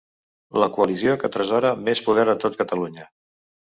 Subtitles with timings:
[0.63, 3.11] La coalició que atresora més poder a tot Catalunya.